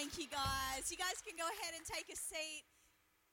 [0.00, 0.88] Thank you guys.
[0.88, 2.64] You guys can go ahead and take a seat.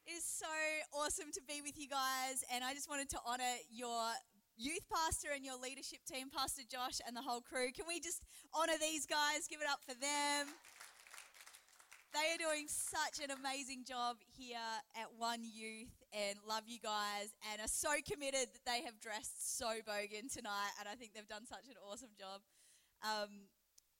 [0.03, 0.51] It is so
[0.99, 4.11] awesome to be with you guys, and I just wanted to honor your
[4.59, 7.71] youth pastor and your leadership team, Pastor Josh and the whole crew.
[7.71, 8.19] Can we just
[8.51, 9.47] honor these guys?
[9.47, 10.51] Give it up for them.
[12.11, 14.67] They are doing such an amazing job here
[14.99, 19.55] at One Youth and love you guys and are so committed that they have dressed
[19.55, 22.43] so bogan tonight and I think they've done such an awesome job.
[23.07, 23.47] Um,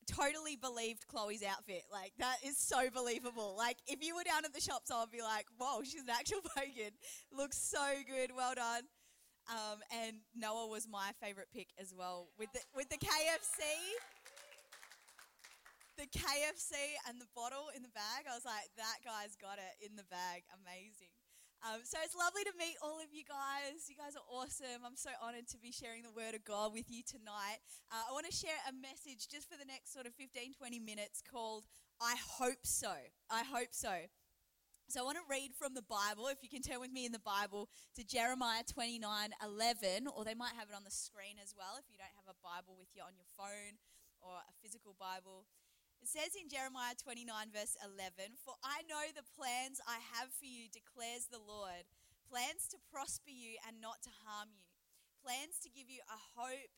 [0.08, 1.84] totally believed Chloe's outfit.
[1.92, 3.56] Like, that is so believable.
[3.58, 6.10] Like, if you were down at the shops, I would be like, whoa, she's an
[6.10, 6.92] actual bogan.
[7.32, 8.32] Looks so good.
[8.36, 8.84] Well done.
[9.50, 13.64] Um, and Noah was my favorite pick as well with the, with the KFC
[15.98, 16.78] the KFC
[17.10, 18.30] and the bottle in the bag.
[18.30, 20.46] I was like, that guy's got it in the bag.
[20.62, 21.17] Amazing.
[21.66, 23.90] Um, so it's lovely to meet all of you guys.
[23.90, 24.86] You guys are awesome.
[24.86, 27.66] I'm so honored to be sharing the word of God with you tonight.
[27.90, 30.80] Uh, I want to share a message just for the next sort of 15, 20
[30.80, 31.66] minutes called
[31.98, 32.94] I Hope So.
[33.34, 34.06] I Hope So.
[34.88, 37.12] So I want to read from the Bible, if you can turn with me in
[37.12, 37.68] the Bible,
[38.00, 41.90] to Jeremiah 29 11, or they might have it on the screen as well if
[41.92, 43.82] you don't have a Bible with you on your phone
[44.24, 45.44] or a physical Bible.
[46.02, 50.46] It says in Jeremiah 29, verse 11, For I know the plans I have for
[50.46, 51.90] you, declares the Lord
[52.28, 54.68] plans to prosper you and not to harm you,
[55.24, 56.76] plans to give you a hope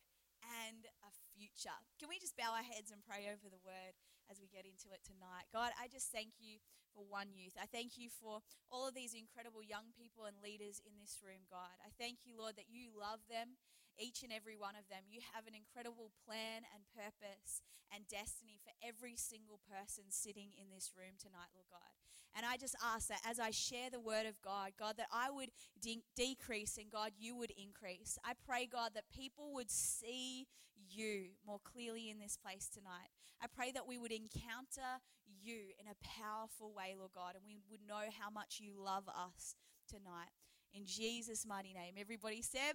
[0.64, 1.76] and a future.
[1.98, 3.98] Can we just bow our heads and pray over the word
[4.32, 5.50] as we get into it tonight?
[5.52, 6.62] God, I just thank you
[6.94, 7.58] for One Youth.
[7.60, 11.46] I thank you for all of these incredible young people and leaders in this room,
[11.50, 11.76] God.
[11.86, 13.60] I thank you, Lord, that you love them
[14.00, 15.06] each and every one of them.
[15.12, 17.62] You have an incredible plan and purpose
[17.94, 21.94] and destiny for every single person sitting in this room tonight, Lord God.
[22.36, 25.32] And I just ask that as I share the word of God, God, that I
[25.32, 25.50] would
[25.82, 28.18] de- decrease and God, you would increase.
[28.24, 30.48] I pray, God, that people would see
[30.90, 33.10] you more clearly in this place tonight.
[33.42, 35.02] I pray that we would encounter
[35.42, 39.08] you in a powerful way, Lord God, and we would know how much you love
[39.08, 39.56] us
[39.90, 40.32] tonight.
[40.74, 41.96] In Jesus' mighty name.
[41.98, 42.74] Everybody said,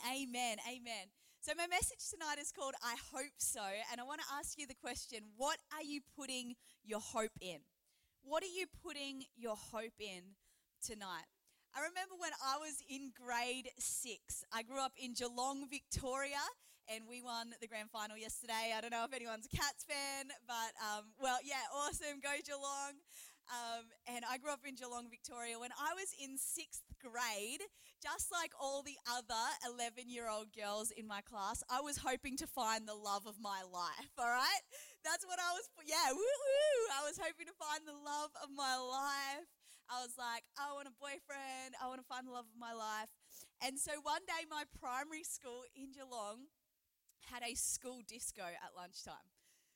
[0.00, 0.58] Amen.
[0.66, 1.06] Amen.
[1.40, 3.62] So, my message tonight is called I Hope So.
[3.90, 6.54] And I want to ask you the question what are you putting
[6.84, 7.58] your hope in?
[8.22, 10.38] What are you putting your hope in
[10.84, 11.26] tonight?
[11.74, 16.44] I remember when I was in grade six, I grew up in Geelong, Victoria,
[16.86, 18.76] and we won the grand final yesterday.
[18.76, 22.20] I don't know if anyone's a Cats fan, but um, well, yeah, awesome.
[22.22, 23.00] Go Geelong.
[23.52, 25.60] Um, and I grew up in Geelong, Victoria.
[25.60, 27.60] When I was in sixth grade,
[28.00, 32.40] just like all the other 11 year old girls in my class, I was hoping
[32.40, 34.08] to find the love of my life.
[34.16, 34.64] All right?
[35.04, 36.80] That's what I was, yeah, woo woo.
[36.96, 39.44] I was hoping to find the love of my life.
[39.92, 41.76] I was like, I want a boyfriend.
[41.76, 43.12] I want to find the love of my life.
[43.60, 46.48] And so one day, my primary school in Geelong
[47.28, 49.28] had a school disco at lunchtime.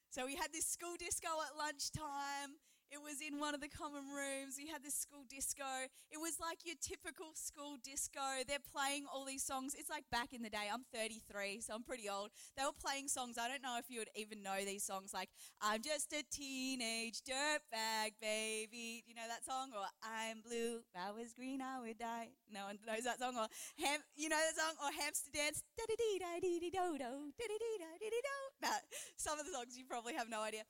[0.08, 2.56] So we had this school disco at lunchtime.
[2.90, 4.56] It was in one of the common rooms.
[4.56, 5.90] We had this school disco.
[6.10, 8.46] It was like your typical school disco.
[8.46, 9.74] They're playing all these songs.
[9.74, 10.70] It's like back in the day.
[10.72, 12.30] I'm 33, so I'm pretty old.
[12.56, 13.38] They were playing songs.
[13.38, 15.30] I don't know if you would even know these songs like
[15.60, 19.02] I'm just a teenage dirtbag baby.
[19.04, 19.70] Do you know that song?
[19.74, 22.30] Or I'm blue, if I was green, I would die.
[22.52, 23.36] No one knows that song.
[23.36, 23.48] Or
[23.78, 24.74] ham, you know that song?
[24.82, 25.62] Or hamster dance.
[25.76, 28.38] Da-de-dee-dae-dee-de-do-do, da-di-dee-da-de-di-do.
[28.62, 28.70] No,
[29.16, 30.62] some of the songs you probably have no idea.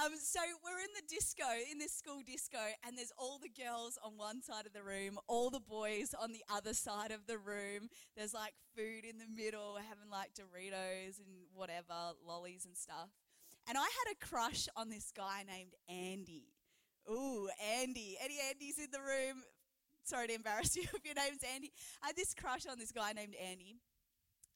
[0.00, 3.98] Um, so we're in the disco in this school disco, and there's all the girls
[4.02, 7.36] on one side of the room, all the boys on the other side of the
[7.36, 7.88] room.
[8.16, 13.10] There's like food in the middle, having like Doritos and whatever, lollies and stuff.
[13.68, 16.46] And I had a crush on this guy named Andy.
[17.10, 17.48] Ooh,
[17.78, 18.16] Andy.
[18.22, 19.42] Any Andys in the room?
[20.04, 21.70] Sorry to embarrass you if your name's Andy.
[22.02, 23.76] I had this crush on this guy named Andy.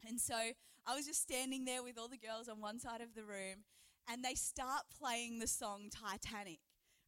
[0.08, 3.14] And so I was just standing there with all the girls on one side of
[3.14, 3.64] the room,
[4.08, 6.60] and they start playing the song Titanic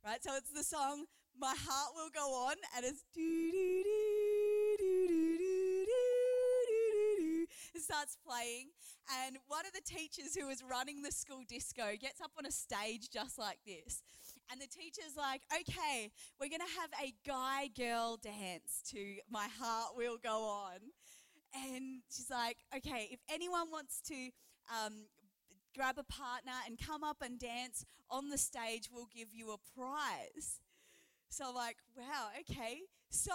[0.05, 0.23] right?
[0.23, 1.05] So it's the song
[1.39, 7.47] "My Heart Will Go On," and it's do do do do do do do.
[7.75, 8.71] It starts playing,
[9.25, 12.53] and one of the teachers who was running the school disco gets up on a
[12.53, 14.03] stage just like this,
[14.51, 20.19] and the teacher's like, "Okay, we're gonna have a guy-girl dance to "My Heart Will
[20.19, 20.79] Go On."
[21.55, 24.31] And she's like, okay, if anyone wants to
[24.69, 25.07] um,
[25.75, 29.79] grab a partner and come up and dance on the stage, we'll give you a
[29.79, 30.61] prize.
[31.29, 32.81] So like, wow, okay.
[33.11, 33.33] So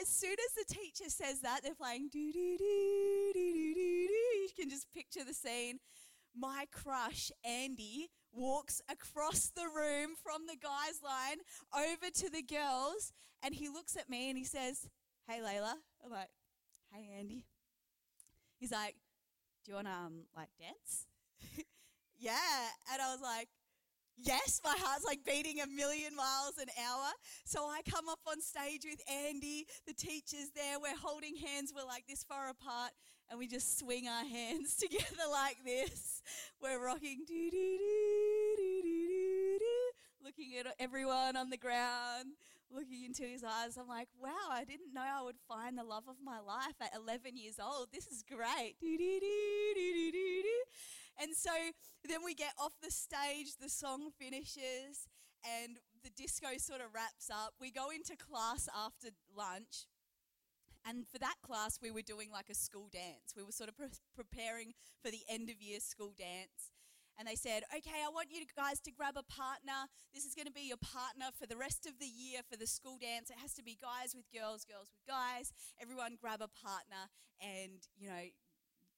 [0.00, 4.06] as soon as the teacher says that, they're playing do do do do do do
[4.06, 4.38] do.
[4.42, 5.78] You can just picture the scene.
[6.36, 11.38] My crush, Andy, walks across the room from the guys' line
[11.74, 13.12] over to the girls,
[13.42, 14.88] and he looks at me and he says,
[15.26, 15.74] Hey Layla.
[16.04, 16.30] I'm like,
[16.92, 17.44] Hey Andy.
[18.58, 18.96] He's like,
[19.64, 21.07] Do you wanna um like dance?
[22.18, 22.68] Yeah.
[22.92, 23.48] And I was like,
[24.16, 27.12] yes, my heart's like beating a million miles an hour.
[27.44, 31.86] So I come up on stage with Andy, the teacher's there, we're holding hands, we're
[31.86, 32.90] like this far apart,
[33.30, 36.22] and we just swing our hands together like this.
[36.60, 37.24] We're rocking,
[40.24, 42.32] looking at everyone on the ground,
[42.70, 43.76] looking into his eyes.
[43.78, 46.94] I'm like, wow, I didn't know I would find the love of my life at
[46.94, 47.88] 11 years old.
[47.92, 48.76] This is great.
[51.20, 51.50] And so
[52.08, 55.08] then we get off the stage, the song finishes,
[55.44, 57.54] and the disco sort of wraps up.
[57.60, 59.86] We go into class after lunch.
[60.86, 63.34] And for that class, we were doing like a school dance.
[63.36, 64.72] We were sort of pre- preparing
[65.02, 66.72] for the end of year school dance.
[67.18, 69.90] And they said, okay, I want you guys to grab a partner.
[70.14, 72.66] This is going to be your partner for the rest of the year for the
[72.66, 73.28] school dance.
[73.28, 75.52] It has to be guys with girls, girls with guys.
[75.82, 77.10] Everyone grab a partner
[77.42, 78.22] and, you know,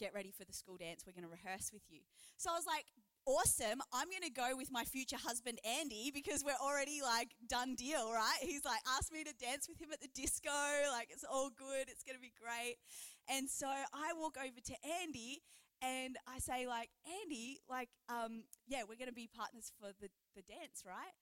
[0.00, 1.04] get ready for the school dance.
[1.04, 2.00] We're going to rehearse with you.
[2.40, 2.88] So I was like,
[3.28, 3.84] awesome.
[3.92, 8.10] I'm going to go with my future husband, Andy, because we're already like done deal,
[8.10, 8.40] right?
[8.40, 10.50] He's like asked me to dance with him at the disco.
[10.90, 11.92] Like, it's all good.
[11.92, 12.80] It's going to be great.
[13.28, 14.74] And so I walk over to
[15.04, 15.44] Andy
[15.82, 16.90] and I say like,
[17.22, 21.14] Andy, like, um, yeah, we're going to be partners for the, the dance, right?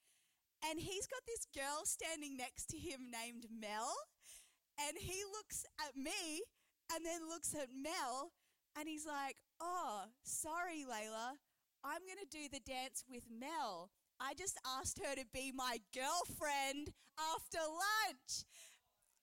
[0.69, 3.95] And he's got this girl standing next to him named Mel,
[4.75, 6.43] and he looks at me
[6.93, 8.33] and then looks at Mel,
[8.79, 11.35] and he's like, oh, sorry, Layla,
[11.83, 13.91] I'm going to do the dance with Mel.
[14.23, 18.47] I just asked her to be my girlfriend after lunch.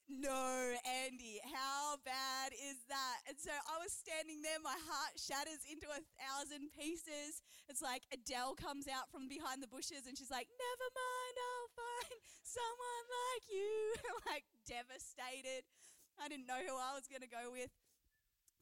[0.06, 3.25] No, Andy, how bad is that?
[3.25, 7.42] And so I was standing there, my heart shatters into a thousand pieces.
[7.66, 11.74] It's like Adele comes out from behind the bushes and she's like, Never mind, I'll
[11.74, 13.74] find someone like you.
[14.30, 15.66] like devastated.
[16.22, 17.74] I didn't know who I was going to go with.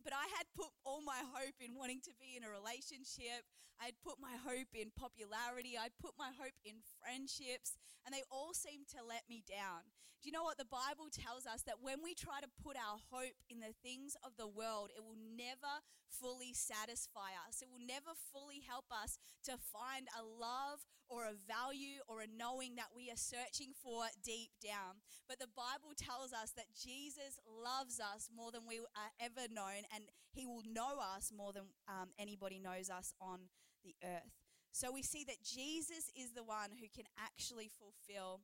[0.04, 3.48] But I had put all my hope in wanting to be in a relationship.
[3.80, 5.80] I had put my hope in popularity.
[5.80, 9.88] I'd put my hope in friendships, and they all seemed to let me down.
[10.24, 10.56] Do you know what?
[10.56, 14.16] The Bible tells us that when we try to put our hope in the things
[14.24, 17.60] of the world, it will never fully satisfy us.
[17.60, 22.32] It will never fully help us to find a love or a value or a
[22.32, 25.04] knowing that we are searching for deep down.
[25.28, 29.84] But the Bible tells us that Jesus loves us more than we are ever known
[29.94, 33.50] and he will know us more than um, anybody knows us on
[33.84, 34.34] the earth.
[34.72, 38.42] So we see that Jesus is the one who can actually fulfill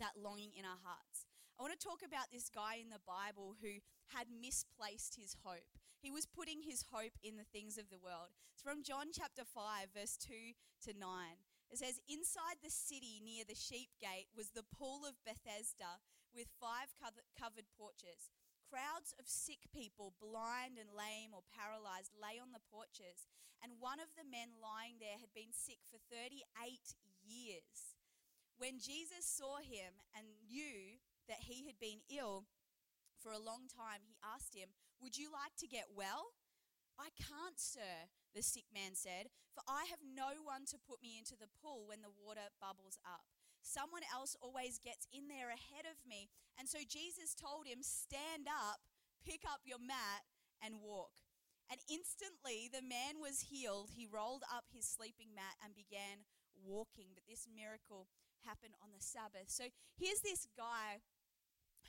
[0.00, 1.28] that longing in our hearts.
[1.60, 3.84] I want to talk about this guy in the Bible who
[4.16, 5.76] had misplaced his hope.
[6.00, 8.32] He was putting his hope in the things of the world.
[8.56, 10.56] It's from John chapter 5, verse 2
[10.88, 11.04] to 9.
[11.68, 16.00] It says, Inside the city near the sheep gate was the pool of Bethesda
[16.32, 16.88] with five
[17.36, 18.32] covered porches.
[18.70, 23.26] Crowds of sick people, blind and lame or paralyzed, lay on the porches,
[23.58, 26.46] and one of the men lying there had been sick for 38
[27.26, 27.98] years.
[28.62, 32.46] When Jesus saw him and knew that he had been ill
[33.18, 34.70] for a long time, he asked him,
[35.02, 36.38] Would you like to get well?
[36.94, 38.06] I can't, sir,
[38.38, 41.90] the sick man said, for I have no one to put me into the pool
[41.90, 43.26] when the water bubbles up.
[43.62, 46.28] Someone else always gets in there ahead of me.
[46.58, 48.80] And so Jesus told him, Stand up,
[49.24, 50.24] pick up your mat,
[50.60, 51.12] and walk.
[51.70, 53.94] And instantly the man was healed.
[53.94, 56.26] He rolled up his sleeping mat and began
[56.58, 57.14] walking.
[57.14, 58.08] But this miracle
[58.44, 59.48] happened on the Sabbath.
[59.48, 61.04] So here's this guy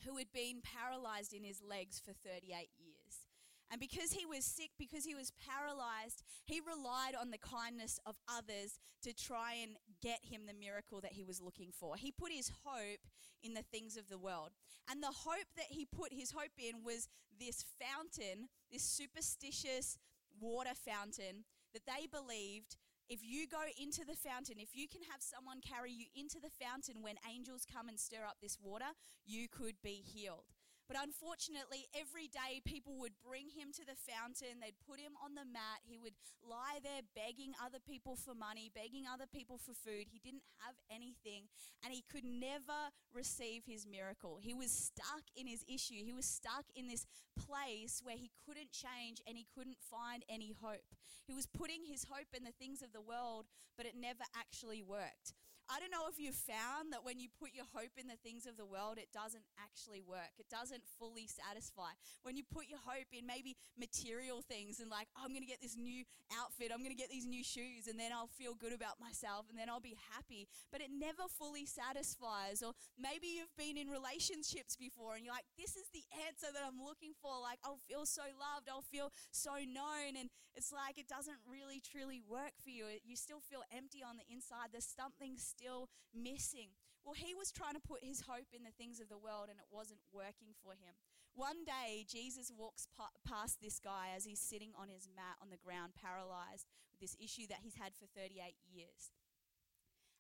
[0.06, 3.31] who had been paralyzed in his legs for 38 years.
[3.72, 8.18] And because he was sick, because he was paralyzed, he relied on the kindness of
[8.28, 11.96] others to try and get him the miracle that he was looking for.
[11.96, 13.00] He put his hope
[13.42, 14.50] in the things of the world.
[14.90, 17.08] And the hope that he put his hope in was
[17.40, 19.98] this fountain, this superstitious
[20.40, 22.76] water fountain that they believed
[23.12, 26.50] if you go into the fountain, if you can have someone carry you into the
[26.50, 30.46] fountain when angels come and stir up this water, you could be healed.
[30.92, 35.40] But unfortunately, every day people would bring him to the fountain, they'd put him on
[35.40, 39.72] the mat, he would lie there begging other people for money, begging other people for
[39.72, 40.12] food.
[40.12, 41.48] He didn't have anything,
[41.80, 44.36] and he could never receive his miracle.
[44.44, 47.08] He was stuck in his issue, he was stuck in this
[47.40, 50.92] place where he couldn't change and he couldn't find any hope.
[51.24, 54.84] He was putting his hope in the things of the world, but it never actually
[54.84, 55.40] worked.
[55.70, 58.46] I don't know if you've found that when you put your hope in the things
[58.46, 60.36] of the world, it doesn't actually work.
[60.40, 61.96] It doesn't fully satisfy.
[62.24, 65.50] When you put your hope in maybe material things and like, oh, I'm going to
[65.50, 66.04] get this new
[66.36, 69.48] outfit, I'm going to get these new shoes, and then I'll feel good about myself
[69.50, 70.48] and then I'll be happy.
[70.72, 72.64] But it never fully satisfies.
[72.64, 76.64] Or maybe you've been in relationships before and you're like, this is the answer that
[76.68, 77.40] I'm looking for.
[77.40, 80.20] Like, I'll feel so loved, I'll feel so known.
[80.20, 82.86] And it's like it doesn't really truly work for you.
[83.04, 84.76] You still feel empty on the inside.
[84.76, 86.72] There's something still missing.
[87.04, 89.60] Well, he was trying to put his hope in the things of the world and
[89.60, 90.96] it wasn't working for him.
[91.34, 92.88] One day, Jesus walks
[93.26, 97.16] past this guy as he's sitting on his mat on the ground, paralyzed with this
[97.20, 99.16] issue that he's had for 38 years.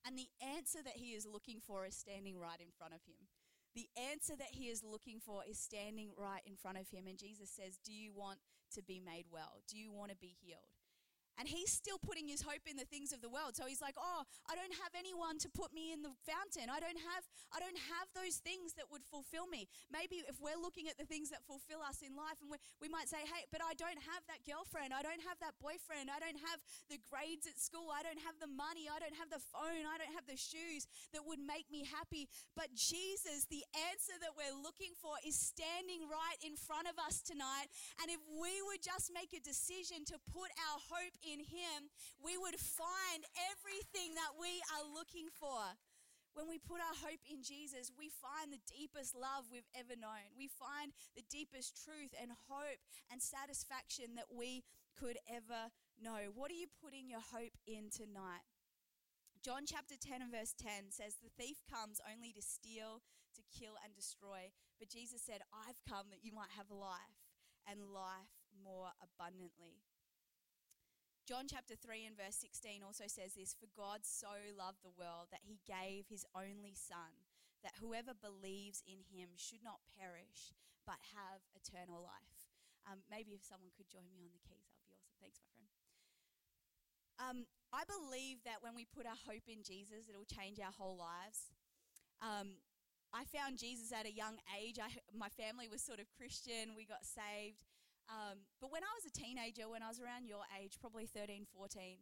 [0.07, 3.27] And the answer that he is looking for is standing right in front of him.
[3.75, 7.05] The answer that he is looking for is standing right in front of him.
[7.07, 8.39] And Jesus says, Do you want
[8.73, 9.61] to be made well?
[9.67, 10.80] Do you want to be healed?
[11.41, 13.57] And he's still putting his hope in the things of the world.
[13.57, 16.69] So he's like, "Oh, I don't have anyone to put me in the fountain.
[16.69, 20.61] I don't have I don't have those things that would fulfill me." Maybe if we're
[20.61, 23.49] looking at the things that fulfill us in life and we, we might say, "Hey,
[23.49, 24.93] but I don't have that girlfriend.
[24.93, 26.13] I don't have that boyfriend.
[26.13, 26.61] I don't have
[26.93, 27.89] the grades at school.
[27.89, 28.85] I don't have the money.
[28.85, 29.89] I don't have the phone.
[29.89, 34.37] I don't have the shoes that would make me happy." But Jesus, the answer that
[34.37, 37.73] we're looking for is standing right in front of us tonight.
[37.97, 41.87] And if we would just make a decision to put our hope in Him,
[42.19, 43.23] we would find
[43.53, 45.77] everything that we are looking for.
[46.33, 50.31] When we put our hope in Jesus, we find the deepest love we've ever known.
[50.39, 52.79] We find the deepest truth and hope
[53.11, 54.63] and satisfaction that we
[54.95, 56.31] could ever know.
[56.31, 58.47] What are you putting your hope in tonight?
[59.43, 63.03] John chapter 10 and verse 10 says, The thief comes only to steal,
[63.35, 64.55] to kill, and destroy.
[64.79, 67.19] But Jesus said, I've come that you might have life
[67.67, 69.83] and life more abundantly.
[71.31, 75.31] John chapter 3 and verse 16 also says this For God so loved the world
[75.31, 77.23] that he gave his only Son,
[77.63, 80.51] that whoever believes in him should not perish,
[80.83, 82.51] but have eternal life.
[82.83, 85.15] Um, maybe if someone could join me on the keys, that would be awesome.
[85.23, 85.71] Thanks, my friend.
[87.23, 87.37] Um,
[87.71, 91.55] I believe that when we put our hope in Jesus, it'll change our whole lives.
[92.19, 92.59] Um,
[93.15, 94.83] I found Jesus at a young age.
[94.83, 96.75] I, my family was sort of Christian.
[96.75, 97.70] We got saved.
[98.09, 101.45] Um, but when I was a teenager, when I was around your age, probably 13,
[101.55, 101.97] 14,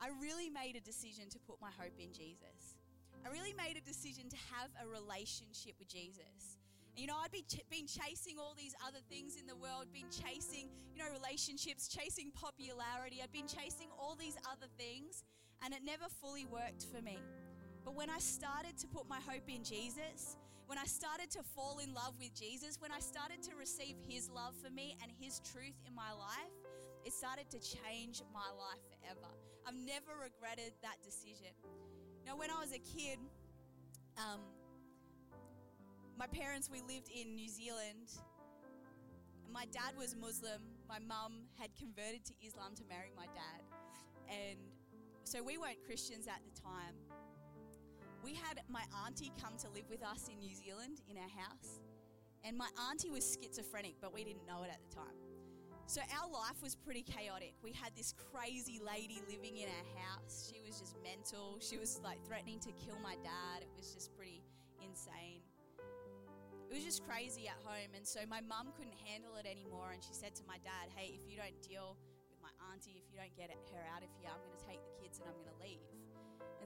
[0.00, 2.80] I really made a decision to put my hope in Jesus.
[3.24, 6.56] I really made a decision to have a relationship with Jesus.
[6.96, 9.92] And, you know, I'd be ch- been chasing all these other things in the world,
[9.92, 13.20] been chasing, you know, relationships, chasing popularity.
[13.22, 15.22] I'd been chasing all these other things,
[15.62, 17.18] and it never fully worked for me.
[17.84, 20.36] But when I started to put my hope in Jesus,
[20.70, 24.30] when I started to fall in love with Jesus, when I started to receive His
[24.30, 26.54] love for me and His truth in my life,
[27.04, 29.34] it started to change my life forever.
[29.66, 31.50] I've never regretted that decision.
[32.24, 33.18] Now, when I was a kid,
[34.16, 34.38] um,
[36.16, 38.14] my parents, we lived in New Zealand.
[39.52, 40.62] My dad was Muslim.
[40.88, 43.66] My mum had converted to Islam to marry my dad.
[44.28, 44.60] And
[45.24, 46.94] so we weren't Christians at the time
[48.22, 51.80] we had my auntie come to live with us in New Zealand in our house.
[52.44, 55.16] And my auntie was schizophrenic, but we didn't know it at the time.
[55.90, 57.58] So our life was pretty chaotic.
[57.66, 60.46] We had this crazy lady living in our house.
[60.46, 61.58] She was just mental.
[61.58, 63.66] She was like threatening to kill my dad.
[63.66, 64.40] It was just pretty
[64.78, 65.42] insane.
[66.70, 67.90] It was just crazy at home.
[67.98, 69.90] And so my mum couldn't handle it anymore.
[69.90, 71.98] And she said to my dad, Hey, if you don't deal
[72.30, 74.78] with my auntie, if you don't get her out of here, I'm going to take
[74.86, 75.82] the kids and I'm going to leave.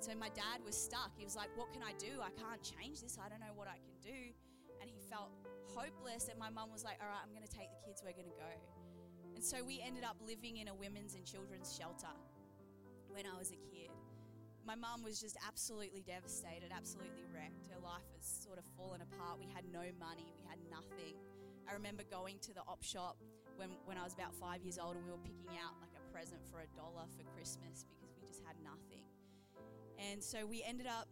[0.04, 1.16] So my dad was stuck.
[1.16, 2.20] He was like, What can I do?
[2.20, 3.16] I can't change this.
[3.16, 4.36] I don't know what I can do.
[4.84, 5.32] And he felt
[5.72, 6.28] hopeless.
[6.28, 8.04] And my mum was like, All right, I'm going to take the kids.
[8.04, 8.52] We're going to go.
[9.32, 12.12] And so we ended up living in a women's and children's shelter
[13.08, 13.88] when I was a kid.
[14.60, 17.64] My mum was just absolutely devastated, absolutely wrecked.
[17.72, 19.40] Her life has sort of fallen apart.
[19.40, 21.16] We had no money, we had nothing.
[21.64, 23.16] I remember going to the op shop
[23.56, 26.04] when, when I was about five years old and we were picking out like a
[26.12, 29.04] present for a dollar for Christmas because we just had nothing.
[29.98, 31.08] And so we ended up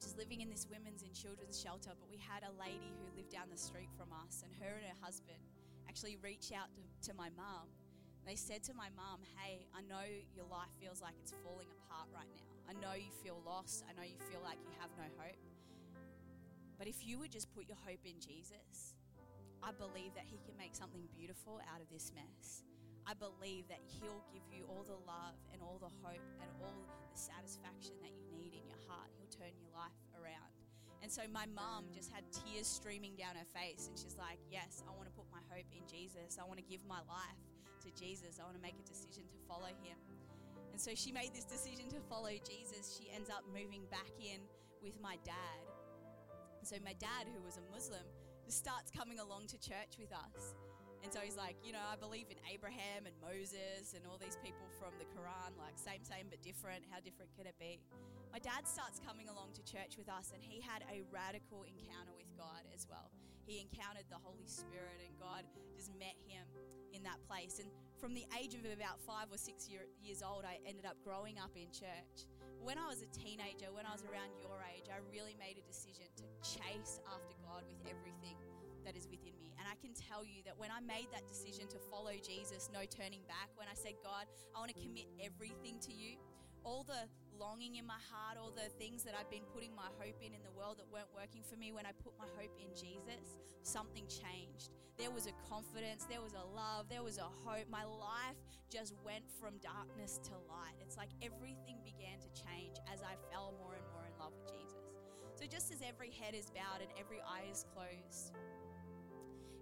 [0.00, 3.30] just living in this women's and children's shelter, but we had a lady who lived
[3.30, 5.42] down the street from us, and her and her husband
[5.88, 7.66] actually reached out to, to my mum.
[8.26, 10.04] They said to my mum, Hey, I know
[10.36, 12.44] your life feels like it's falling apart right now.
[12.68, 13.84] I know you feel lost.
[13.88, 15.40] I know you feel like you have no hope.
[16.78, 18.94] But if you would just put your hope in Jesus,
[19.64, 22.67] I believe that He can make something beautiful out of this mess.
[23.08, 26.76] I believe that He'll give you all the love and all the hope and all
[27.08, 29.08] the satisfaction that you need in your heart.
[29.16, 30.52] He'll turn your life around.
[31.00, 34.84] And so my mom just had tears streaming down her face, and she's like, Yes,
[34.84, 36.36] I want to put my hope in Jesus.
[36.36, 37.40] I want to give my life
[37.80, 38.36] to Jesus.
[38.36, 39.96] I want to make a decision to follow Him.
[40.68, 42.94] And And so she made this decision to follow Jesus.
[42.94, 44.38] She ends up moving back in
[44.78, 45.64] with my dad.
[46.60, 48.06] And so my dad, who was a Muslim,
[48.46, 50.54] starts coming along to church with us.
[51.02, 54.36] And so he's like, you know, I believe in Abraham and Moses and all these
[54.42, 56.84] people from the Quran, like same, same, but different.
[56.90, 57.78] How different can it be?
[58.34, 62.12] My dad starts coming along to church with us, and he had a radical encounter
[62.18, 63.08] with God as well.
[63.48, 66.44] He encountered the Holy Spirit, and God just met him
[66.92, 67.62] in that place.
[67.62, 71.00] And from the age of about five or six year, years old, I ended up
[71.00, 72.28] growing up in church.
[72.60, 75.64] When I was a teenager, when I was around your age, I really made a
[75.64, 78.36] decision to chase after God with everything
[78.88, 79.52] that is within me.
[79.60, 82.88] And I can tell you that when I made that decision to follow Jesus, no
[82.88, 84.24] turning back, when I said, God,
[84.56, 86.16] I want to commit everything to you,
[86.64, 87.04] all the
[87.36, 90.40] longing in my heart, all the things that I've been putting my hope in in
[90.40, 94.08] the world that weren't working for me, when I put my hope in Jesus, something
[94.08, 94.72] changed.
[94.96, 97.68] There was a confidence, there was a love, there was a hope.
[97.68, 98.40] My life
[98.72, 100.80] just went from darkness to light.
[100.80, 104.48] It's like everything began to change as I fell more and more in love with
[104.48, 104.88] Jesus.
[105.38, 108.34] So, just as every head is bowed and every eye is closed,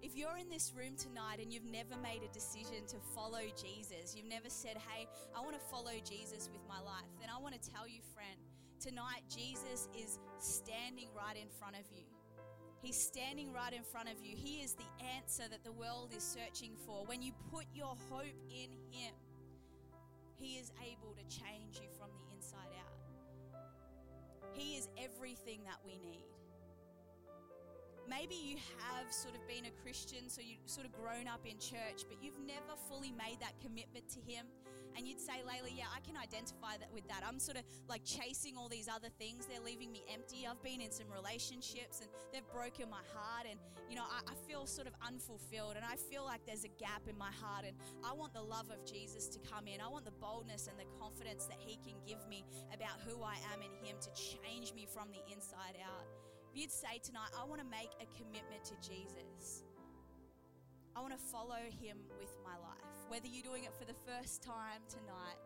[0.06, 4.14] if you're in this room tonight and you've never made a decision to follow Jesus,
[4.14, 7.60] you've never said, Hey, I want to follow Jesus with my life, then I want
[7.60, 8.38] to tell you, friend,
[8.78, 12.06] tonight Jesus is standing right in front of you.
[12.78, 14.36] He's standing right in front of you.
[14.36, 14.86] He is the
[15.18, 17.04] answer that the world is searching for.
[17.06, 19.10] When you put your hope in Him,
[20.38, 22.94] He is able to change you from the inside out.
[24.52, 26.22] He is everything that we need
[28.08, 31.58] maybe you have sort of been a Christian, so you've sort of grown up in
[31.58, 34.46] church, but you've never fully made that commitment to Him.
[34.96, 37.20] And you'd say, Layla, yeah, I can identify that with that.
[37.20, 39.44] I'm sort of like chasing all these other things.
[39.44, 40.48] They're leaving me empty.
[40.48, 43.44] I've been in some relationships and they've broken my heart.
[43.44, 43.60] And,
[43.90, 47.04] you know, I, I feel sort of unfulfilled and I feel like there's a gap
[47.10, 47.66] in my heart.
[47.68, 47.76] And
[48.08, 49.84] I want the love of Jesus to come in.
[49.84, 53.36] I want the boldness and the confidence that He can give me about who I
[53.52, 56.25] am in Him to change me from the inside out
[56.56, 59.68] you'd say tonight, I want to make a commitment to Jesus.
[60.96, 62.96] I want to follow him with my life.
[63.12, 65.36] Whether you're doing it for the first time tonight,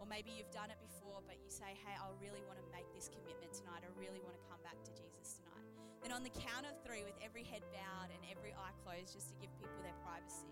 [0.00, 2.88] or maybe you've done it before, but you say, hey, I really want to make
[2.96, 3.84] this commitment tonight.
[3.84, 5.68] I really want to come back to Jesus tonight.
[6.00, 9.30] Then, on the count of three, with every head bowed and every eye closed, just
[9.30, 10.48] to give people their privacy,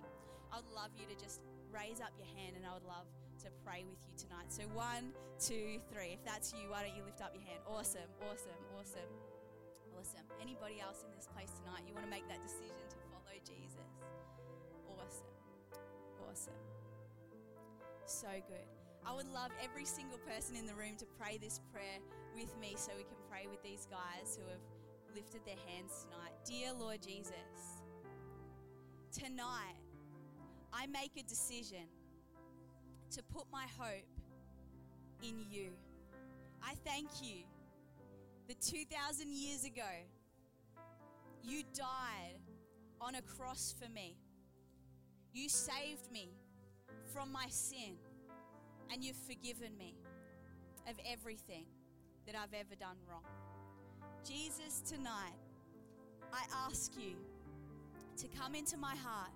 [0.52, 1.40] I would love you to just
[1.72, 3.08] raise up your hand and I would love
[3.42, 4.52] to pray with you tonight.
[4.52, 6.12] So, one, two, three.
[6.12, 7.64] If that's you, why don't you lift up your hand?
[7.64, 9.08] Awesome, awesome, awesome
[10.00, 10.24] awesome.
[10.40, 13.84] Anybody else in this place tonight, you want to make that decision to follow Jesus?
[14.88, 15.36] Awesome.
[16.24, 16.62] Awesome.
[18.06, 18.64] So good.
[19.04, 22.00] I would love every single person in the room to pray this prayer
[22.34, 24.64] with me so we can pray with these guys who have
[25.14, 26.32] lifted their hands tonight.
[26.44, 27.84] Dear Lord Jesus,
[29.12, 29.76] tonight
[30.72, 31.84] I make a decision
[33.12, 34.08] to put my hope
[35.22, 35.70] in you.
[36.62, 37.44] I thank you
[38.50, 39.92] that 2,000 years ago,
[41.40, 42.40] you died
[43.00, 44.16] on a cross for me.
[45.32, 46.30] You saved me
[47.14, 47.94] from my sin,
[48.92, 49.94] and you've forgiven me
[50.88, 51.64] of everything
[52.26, 53.22] that I've ever done wrong.
[54.28, 55.38] Jesus, tonight,
[56.32, 57.14] I ask you
[58.16, 59.30] to come into my heart,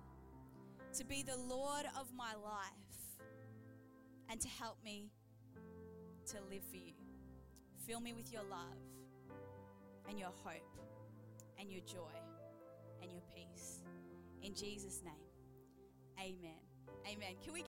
[0.97, 3.23] to be the Lord of my life,
[4.29, 5.09] and to help me
[6.25, 6.91] to live for you.
[7.87, 8.84] Fill me with your love
[10.09, 10.77] and your hope
[11.59, 12.15] and your joy
[13.01, 13.81] and your peace.
[14.41, 15.13] In Jesus' name,
[16.19, 16.59] amen.
[17.07, 17.35] Amen.
[17.43, 17.61] Can we